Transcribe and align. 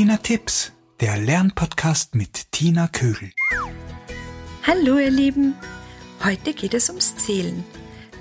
Tipps, 0.00 0.72
der 1.00 1.18
Lernpodcast 1.18 2.14
mit 2.14 2.52
Tina 2.52 2.88
Kögel. 2.88 3.32
Hallo 4.66 4.96
ihr 4.96 5.10
Lieben, 5.10 5.54
heute 6.24 6.54
geht 6.54 6.72
es 6.72 6.88
ums 6.88 7.16
Zählen. 7.16 7.62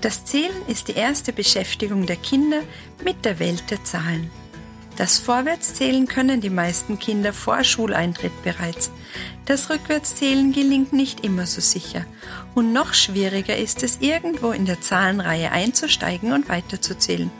Das 0.02 0.26
Zählen 0.26 0.62
ist 0.68 0.90
die 0.90 0.96
erste 0.96 1.32
Beschäftigung 1.32 2.06
der 2.06 2.18
Kinder 2.18 2.64
mit 3.02 3.23
der 3.23 3.40
Welt 3.40 3.64
der 3.72 3.82
Zahlen. 3.86 4.30
Das 4.98 5.20
Vorwärtszählen 5.20 6.06
können 6.06 6.42
die 6.42 6.50
meisten 6.50 7.00
Kinder 7.00 7.32
vor 7.32 7.64
Schuleintritt 7.64 8.44
bereits. 8.44 8.92
Das 9.46 9.70
Rückwärtszählen 9.70 10.52
gelingt 10.52 10.92
nicht 10.92 11.22
immer 11.22 11.48
so 11.48 11.62
sicher. 11.62 12.06
Und 12.56 12.73
noch 12.73 12.94
schwieriger 12.94 13.56
ist 13.56 13.84
es, 13.84 14.00
irgendwo 14.02 14.52
in 14.52 14.66
der 14.66 14.82
Zahlenreihe 14.82 15.52
einzusteigen 15.52 16.34
und 16.34 16.50
weiterzuzählen. 16.50 17.32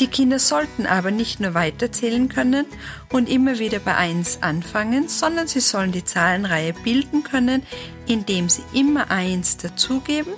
Die 0.00 0.08
Kinder 0.08 0.40
sollten 0.40 0.86
aber 0.86 1.12
nicht 1.12 1.38
nur 1.38 1.54
weiterzählen 1.54 2.28
können 2.28 2.66
und 3.10 3.28
immer 3.28 3.60
wieder 3.60 3.78
bei 3.78 3.94
1 3.94 4.42
anfangen, 4.42 5.08
sondern 5.08 5.46
sie 5.46 5.60
sollen 5.60 5.92
die 5.92 6.04
Zahlenreihe 6.04 6.72
bilden 6.72 7.22
können, 7.22 7.62
indem 8.06 8.48
sie 8.48 8.64
immer 8.72 9.10
1 9.10 9.58
dazugeben 9.58 10.32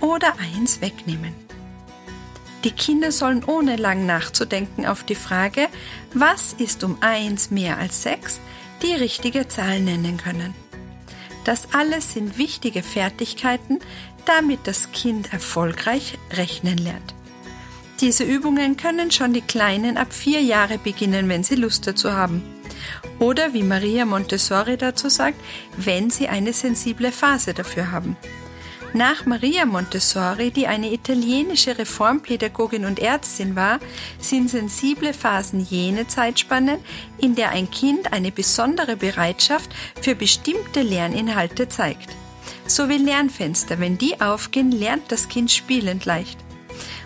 oder 0.00 0.34
1 0.56 0.80
wegnehmen. 0.80 1.34
Die 2.62 2.70
Kinder 2.70 3.10
sollen 3.10 3.42
ohne 3.42 3.76
lang 3.76 4.06
nachzudenken 4.06 4.86
auf 4.86 5.02
die 5.02 5.14
Frage, 5.14 5.68
was 6.12 6.52
ist 6.52 6.84
um 6.84 6.98
1 7.00 7.50
mehr 7.50 7.78
als 7.78 8.02
6, 8.02 8.38
die 8.82 8.92
richtige 8.92 9.48
Zahl 9.48 9.80
nennen 9.80 10.18
können. 10.18 10.54
Das 11.44 11.72
alles 11.72 12.12
sind 12.12 12.38
wichtige 12.38 12.82
Fertigkeiten, 12.82 13.80
damit 14.26 14.60
das 14.64 14.92
Kind 14.92 15.32
erfolgreich 15.32 16.18
rechnen 16.32 16.78
lernt. 16.78 17.14
Diese 18.00 18.24
Übungen 18.24 18.78
können 18.78 19.10
schon 19.10 19.34
die 19.34 19.42
Kleinen 19.42 19.98
ab 19.98 20.14
vier 20.14 20.40
Jahre 20.40 20.78
beginnen, 20.78 21.28
wenn 21.28 21.44
sie 21.44 21.56
Lust 21.56 21.86
dazu 21.86 22.14
haben. 22.14 22.42
Oder 23.18 23.52
wie 23.52 23.62
Maria 23.62 24.06
Montessori 24.06 24.78
dazu 24.78 25.10
sagt, 25.10 25.38
wenn 25.76 26.08
sie 26.08 26.28
eine 26.28 26.54
sensible 26.54 27.12
Phase 27.12 27.52
dafür 27.52 27.92
haben. 27.92 28.16
Nach 28.94 29.26
Maria 29.26 29.66
Montessori, 29.66 30.50
die 30.50 30.66
eine 30.66 30.92
italienische 30.92 31.76
Reformpädagogin 31.76 32.86
und 32.86 32.98
Ärztin 32.98 33.54
war, 33.54 33.78
sind 34.18 34.48
sensible 34.48 35.12
Phasen 35.12 35.60
jene 35.60 36.06
Zeitspannen, 36.08 36.78
in 37.18 37.34
der 37.34 37.50
ein 37.50 37.70
Kind 37.70 38.14
eine 38.14 38.32
besondere 38.32 38.96
Bereitschaft 38.96 39.70
für 40.00 40.14
bestimmte 40.14 40.80
Lerninhalte 40.80 41.68
zeigt. 41.68 42.08
So 42.66 42.88
wie 42.88 42.96
Lernfenster, 42.96 43.78
wenn 43.78 43.98
die 43.98 44.20
aufgehen, 44.22 44.72
lernt 44.72 45.12
das 45.12 45.28
Kind 45.28 45.52
spielend 45.52 46.06
leicht 46.06 46.38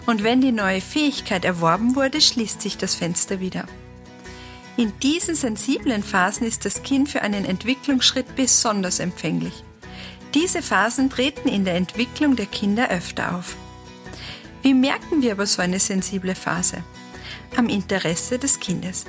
und 0.06 0.22
wenn 0.22 0.40
die 0.40 0.52
neue 0.52 0.80
Fähigkeit 0.80 1.44
erworben 1.44 1.96
wurde, 1.96 2.20
schließt 2.20 2.60
sich 2.60 2.76
das 2.76 2.94
Fenster 2.94 3.40
wieder. 3.40 3.66
In 4.76 4.92
diesen 5.00 5.34
sensiblen 5.34 6.02
Phasen 6.02 6.46
ist 6.46 6.64
das 6.64 6.82
Kind 6.82 7.08
für 7.08 7.22
einen 7.22 7.44
Entwicklungsschritt 7.44 8.34
besonders 8.34 8.98
empfänglich. 8.98 9.62
Diese 10.34 10.62
Phasen 10.62 11.10
treten 11.10 11.48
in 11.48 11.64
der 11.64 11.76
Entwicklung 11.76 12.34
der 12.34 12.46
Kinder 12.46 12.90
öfter 12.90 13.36
auf. 13.36 13.56
Wie 14.62 14.74
merken 14.74 15.22
wir 15.22 15.32
aber 15.32 15.46
so 15.46 15.62
eine 15.62 15.78
sensible 15.78 16.34
Phase? 16.34 16.82
Am 17.56 17.68
Interesse 17.68 18.38
des 18.38 18.58
Kindes. 18.58 19.04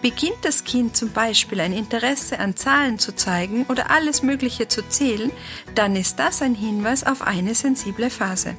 Beginnt 0.00 0.38
das 0.42 0.64
Kind 0.64 0.96
zum 0.96 1.10
Beispiel 1.10 1.60
ein 1.60 1.74
Interesse 1.74 2.38
an 2.38 2.56
Zahlen 2.56 2.98
zu 2.98 3.14
zeigen 3.14 3.66
oder 3.68 3.90
alles 3.90 4.22
Mögliche 4.22 4.68
zu 4.68 4.88
zählen, 4.88 5.30
dann 5.74 5.96
ist 5.96 6.18
das 6.18 6.40
ein 6.40 6.54
Hinweis 6.54 7.04
auf 7.04 7.20
eine 7.20 7.54
sensible 7.54 8.08
Phase 8.08 8.56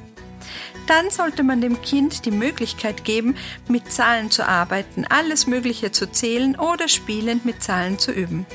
dann 0.86 1.10
sollte 1.10 1.42
man 1.42 1.60
dem 1.60 1.80
Kind 1.82 2.24
die 2.24 2.30
Möglichkeit 2.30 3.04
geben, 3.04 3.36
mit 3.68 3.92
Zahlen 3.92 4.30
zu 4.30 4.46
arbeiten, 4.46 5.04
alles 5.08 5.46
Mögliche 5.46 5.92
zu 5.92 6.10
zählen 6.10 6.58
oder 6.58 6.88
spielend 6.88 7.44
mit 7.44 7.62
Zahlen 7.62 7.98
zu 7.98 8.12
üben. 8.12 8.46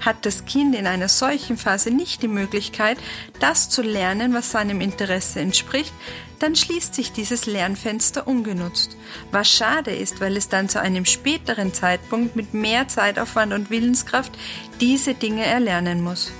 Hat 0.00 0.26
das 0.26 0.44
Kind 0.46 0.74
in 0.74 0.86
einer 0.88 1.08
solchen 1.08 1.56
Phase 1.56 1.92
nicht 1.92 2.22
die 2.22 2.28
Möglichkeit, 2.28 2.98
das 3.38 3.68
zu 3.68 3.82
lernen, 3.82 4.34
was 4.34 4.50
seinem 4.50 4.80
Interesse 4.80 5.38
entspricht, 5.38 5.94
dann 6.40 6.56
schließt 6.56 6.92
sich 6.92 7.12
dieses 7.12 7.46
Lernfenster 7.46 8.26
ungenutzt. 8.26 8.96
Was 9.30 9.48
schade 9.48 9.92
ist, 9.92 10.20
weil 10.20 10.36
es 10.36 10.48
dann 10.48 10.68
zu 10.68 10.80
einem 10.80 11.04
späteren 11.04 11.72
Zeitpunkt 11.72 12.34
mit 12.34 12.52
mehr 12.52 12.88
Zeitaufwand 12.88 13.52
und 13.52 13.70
Willenskraft 13.70 14.32
diese 14.80 15.14
Dinge 15.14 15.44
erlernen 15.44 16.02
muss. 16.02 16.32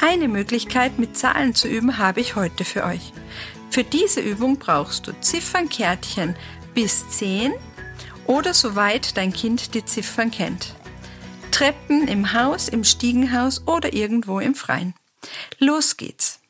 Eine 0.00 0.28
Möglichkeit, 0.28 0.98
mit 0.98 1.16
Zahlen 1.16 1.54
zu 1.54 1.68
üben, 1.68 1.98
habe 1.98 2.20
ich 2.20 2.36
heute 2.36 2.64
für 2.64 2.84
euch. 2.84 3.12
Für 3.70 3.84
diese 3.84 4.20
Übung 4.20 4.58
brauchst 4.58 5.06
du 5.06 5.12
Ziffernkärtchen 5.20 6.36
bis 6.74 7.08
10 7.10 7.52
oder 8.26 8.54
soweit 8.54 9.16
dein 9.16 9.32
Kind 9.32 9.74
die 9.74 9.84
Ziffern 9.84 10.30
kennt. 10.30 10.74
Treppen 11.50 12.08
im 12.08 12.32
Haus, 12.32 12.68
im 12.68 12.84
Stiegenhaus 12.84 13.66
oder 13.66 13.92
irgendwo 13.92 14.40
im 14.40 14.54
Freien. 14.54 14.94
Los 15.58 15.96
geht's. 15.96 16.40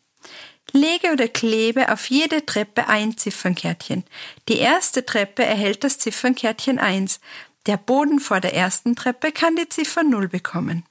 Lege 0.73 1.13
oder 1.13 1.29
klebe 1.29 1.91
auf 1.93 2.11
jede 2.11 2.45
Treppe 2.45 2.89
ein 2.89 3.17
Ziffernkärtchen. 3.17 4.05
Die 4.49 4.59
erste 4.59 5.07
Treppe 5.07 5.45
erhält 5.45 5.83
das 5.83 5.99
Ziffernkärtchen 5.99 6.79
1. 6.79 7.21
Der 7.67 7.79
Boden 7.79 8.21
vor 8.21 8.41
der 8.41 8.55
ersten 8.55 8.95
Treppe 8.95 9.33
kann 9.33 9.57
die 9.57 9.69
Ziffer 9.69 10.03
0 10.03 10.29
bekommen. 10.29 10.85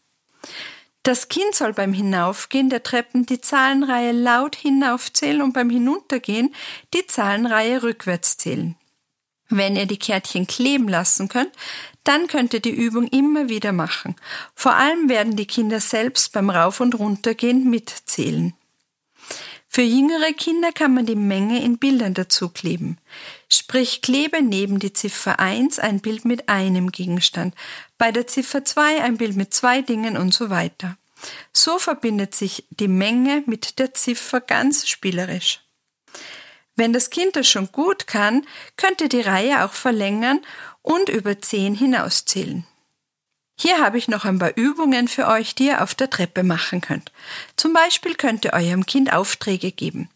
Das 1.08 1.30
Kind 1.30 1.56
soll 1.56 1.72
beim 1.72 1.94
Hinaufgehen 1.94 2.70
der 2.70 2.84
Treppen 2.84 3.26
die 3.26 3.40
Zahlenreihe 3.40 4.12
laut 4.12 4.58
hinaufzählen 4.58 5.42
und 5.42 5.54
beim 5.54 5.70
Hinuntergehen 5.70 6.54
die 6.94 7.08
Zahlenreihe 7.08 7.82
rückwärts 7.82 8.36
zählen. 8.36 8.76
Wenn 9.48 9.78
ihr 9.78 9.86
die 9.86 10.00
Kärtchen 10.00 10.48
kleben 10.48 10.90
lassen 10.90 11.30
könnt, 11.30 11.54
dann 12.04 12.28
könnt 12.28 12.54
ihr 12.54 12.60
die 12.60 12.76
Übung 12.76 13.08
immer 13.08 13.48
wieder 13.48 13.72
machen. 13.72 14.18
Vor 14.54 14.74
allem 14.74 15.08
werden 15.08 15.38
die 15.38 15.48
Kinder 15.48 15.80
selbst 15.80 16.34
beim 16.34 16.50
Rauf- 16.50 16.82
und 16.82 17.00
Runtergehen 17.00 17.70
mitzählen. 17.70 18.54
Für 19.78 19.84
jüngere 19.84 20.34
Kinder 20.34 20.72
kann 20.72 20.96
man 20.96 21.06
die 21.06 21.16
Menge 21.16 21.62
in 21.62 21.78
Bildern 21.78 22.16
dazu 22.16 22.50
kleben. 22.50 22.98
Sprich, 23.48 24.02
klebe 24.02 24.42
neben 24.42 24.80
die 24.80 24.92
Ziffer 24.92 25.40
1 25.40 25.78
ein 25.78 26.00
Bild 26.00 26.26
mit 26.26 26.50
einem 26.50 26.92
Gegenstand, 26.92 27.54
bei 28.00 28.12
der 28.12 28.26
Ziffer 28.26 28.66
2 28.66 29.04
ein 29.04 29.18
Bild 29.18 29.36
mit 29.36 29.54
zwei 29.54 29.84
Dingen 29.84 30.18
und 30.18 30.34
so 30.34 30.50
weiter. 30.50 30.98
So 31.54 31.78
verbindet 31.78 32.34
sich 32.34 32.66
die 32.72 32.88
Menge 32.88 33.44
mit 33.46 33.78
der 33.78 33.94
Ziffer 33.94 34.42
ganz 34.42 34.88
spielerisch. 34.88 35.62
Wenn 36.76 36.92
das 36.92 37.12
Kind 37.12 37.36
das 37.36 37.48
schon 37.48 37.72
gut 37.72 38.08
kann, 38.08 38.48
könnt 38.78 39.02
ihr 39.02 39.10
die 39.10 39.22
Reihe 39.22 39.64
auch 39.64 39.74
verlängern 39.74 40.40
und 40.82 41.08
über 41.08 41.40
10 41.40 41.76
hinauszählen. 41.76 42.66
Hier 43.60 43.80
habe 43.80 43.98
ich 43.98 44.08
noch 44.08 44.24
ein 44.24 44.38
paar 44.38 44.56
Übungen 44.56 45.08
für 45.08 45.28
euch, 45.28 45.56
die 45.56 45.68
ihr 45.68 45.82
auf 45.82 45.96
der 45.96 46.10
Treppe 46.10 46.44
machen 46.44 46.82
könnt. 46.82 47.12
Zum 47.56 47.74
Beispiel 47.74 48.16
könnt 48.16 48.46
ihr 48.46 48.54
eurem 48.54 48.86
Kind 48.86 49.12
Aufträge 49.12 49.72
geben. 49.72 50.10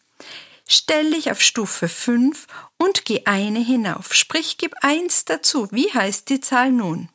Stell 0.68 1.12
dich 1.12 1.32
auf 1.32 1.42
Stufe 1.42 1.90
5 1.90 2.48
und 2.78 3.04
geh 3.04 3.24
eine 3.26 3.60
hinauf. 3.60 4.14
Sprich, 4.14 4.58
gib 4.58 4.76
eins 4.82 5.26
dazu. 5.26 5.68
Wie 5.72 5.92
heißt 5.92 6.30
die 6.30 6.40
Zahl 6.40 6.72
nun? 6.72 7.10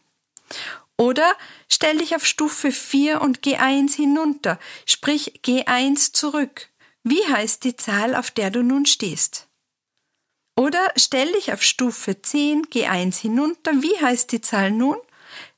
Oder 0.98 1.34
stell 1.68 1.98
dich 1.98 2.16
auf 2.16 2.26
Stufe 2.26 2.72
4 2.72 3.20
und 3.20 3.42
geh 3.42 3.56
eins 3.56 3.94
hinunter. 3.94 4.58
Sprich, 4.84 5.40
geh 5.42 5.64
eins 5.66 6.12
zurück. 6.12 6.68
Wie 7.02 7.24
heißt 7.24 7.62
die 7.64 7.76
Zahl, 7.76 8.16
auf 8.16 8.30
der 8.30 8.50
du 8.50 8.62
nun 8.62 8.84
stehst? 8.84 9.46
Oder 10.56 10.88
stell 10.96 11.30
dich 11.32 11.52
auf 11.52 11.62
Stufe 11.62 12.20
10, 12.20 12.68
geh 12.70 12.86
eins 12.86 13.18
hinunter. 13.20 13.72
Wie 13.80 13.96
heißt 14.00 14.32
die 14.32 14.40
Zahl 14.40 14.70
nun? 14.70 14.96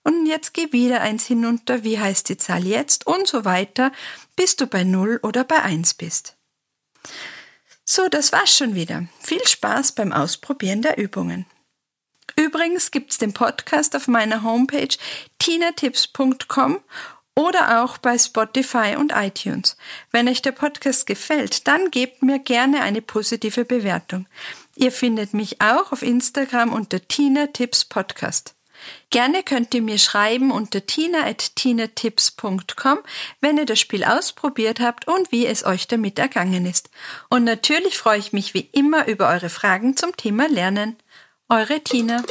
Und 0.08 0.24
jetzt 0.24 0.54
geh 0.54 0.72
wieder 0.72 1.02
eins 1.02 1.26
hinunter, 1.26 1.84
wie 1.84 1.98
heißt 1.98 2.30
die 2.30 2.38
Zahl 2.38 2.66
jetzt 2.66 3.06
und 3.06 3.26
so 3.26 3.44
weiter, 3.44 3.92
bis 4.36 4.56
du 4.56 4.66
bei 4.66 4.82
0 4.82 5.20
oder 5.22 5.44
bei 5.44 5.62
1 5.62 5.94
bist. 5.94 6.38
So, 7.84 8.08
das 8.08 8.32
war's 8.32 8.56
schon 8.56 8.74
wieder. 8.74 9.06
Viel 9.20 9.46
Spaß 9.46 9.92
beim 9.92 10.12
Ausprobieren 10.12 10.80
der 10.80 10.96
Übungen. 10.96 11.44
Übrigens 12.36 12.90
gibt's 12.90 13.18
den 13.18 13.34
Podcast 13.34 13.94
auf 13.94 14.08
meiner 14.08 14.42
Homepage 14.42 14.96
tinatips.com 15.38 16.80
oder 17.34 17.82
auch 17.82 17.98
bei 17.98 18.16
Spotify 18.18 18.96
und 18.98 19.12
iTunes. 19.14 19.76
Wenn 20.10 20.26
euch 20.28 20.40
der 20.40 20.52
Podcast 20.52 21.06
gefällt, 21.06 21.68
dann 21.68 21.90
gebt 21.90 22.22
mir 22.22 22.38
gerne 22.38 22.80
eine 22.80 23.02
positive 23.02 23.66
Bewertung. 23.66 24.26
Ihr 24.74 24.90
findet 24.90 25.34
mich 25.34 25.60
auch 25.60 25.92
auf 25.92 26.00
Instagram 26.00 26.72
unter 26.72 27.06
Tina 27.06 27.46
Podcast. 27.90 28.57
Gerne 29.10 29.42
könnt 29.42 29.74
ihr 29.74 29.82
mir 29.82 29.98
schreiben 29.98 30.50
unter 30.50 30.86
tina.tinatips.com, 30.86 32.98
wenn 33.40 33.58
ihr 33.58 33.66
das 33.66 33.80
Spiel 33.80 34.04
ausprobiert 34.04 34.80
habt 34.80 35.08
und 35.08 35.32
wie 35.32 35.46
es 35.46 35.64
euch 35.64 35.88
damit 35.88 36.18
ergangen 36.18 36.66
ist. 36.66 36.90
Und 37.30 37.44
natürlich 37.44 37.96
freue 37.98 38.18
ich 38.18 38.32
mich 38.32 38.54
wie 38.54 38.68
immer 38.72 39.06
über 39.06 39.28
eure 39.28 39.48
Fragen 39.48 39.96
zum 39.96 40.16
Thema 40.16 40.48
Lernen. 40.48 40.96
Eure 41.48 41.80
Tina. 41.80 42.22